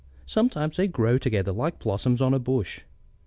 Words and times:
Sometimes 0.25 0.77
they 0.77 0.87
grow 0.87 1.19
together 1.19 1.51
like 1.51 1.77
blossoms 1.77 2.21
on 2.21 2.33
a 2.33 2.39
bush. 2.39 2.81